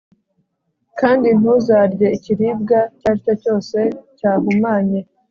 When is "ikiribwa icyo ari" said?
2.17-3.17